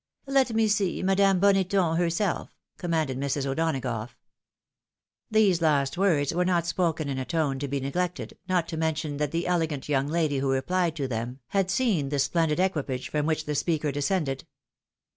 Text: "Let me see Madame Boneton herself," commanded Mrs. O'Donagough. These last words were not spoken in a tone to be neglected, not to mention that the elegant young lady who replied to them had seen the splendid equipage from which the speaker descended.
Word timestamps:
"Let 0.25 0.55
me 0.55 0.67
see 0.67 1.03
Madame 1.03 1.39
Boneton 1.39 1.95
herself," 1.95 2.55
commanded 2.79 3.19
Mrs. 3.19 3.45
O'Donagough. 3.45 4.15
These 5.29 5.61
last 5.61 5.95
words 5.95 6.33
were 6.33 6.43
not 6.43 6.65
spoken 6.65 7.07
in 7.07 7.19
a 7.19 7.23
tone 7.23 7.59
to 7.59 7.67
be 7.67 7.79
neglected, 7.79 8.35
not 8.49 8.67
to 8.69 8.77
mention 8.77 9.17
that 9.17 9.29
the 9.29 9.45
elegant 9.45 9.87
young 9.87 10.07
lady 10.07 10.39
who 10.39 10.49
replied 10.51 10.95
to 10.95 11.07
them 11.07 11.37
had 11.49 11.69
seen 11.69 12.09
the 12.09 12.17
splendid 12.17 12.59
equipage 12.59 13.09
from 13.11 13.27
which 13.27 13.45
the 13.45 13.53
speaker 13.53 13.91
descended. 13.91 14.47